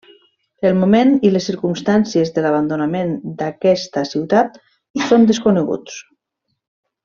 [0.69, 3.13] El moment i les circumstàncies de l'abandonament
[3.43, 4.59] d'aquesta ciutat
[5.11, 6.03] són desconeguts.